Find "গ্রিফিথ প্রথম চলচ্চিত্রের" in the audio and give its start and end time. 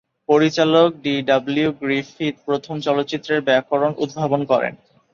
1.81-3.39